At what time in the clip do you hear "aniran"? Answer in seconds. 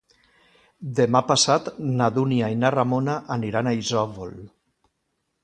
3.37-3.71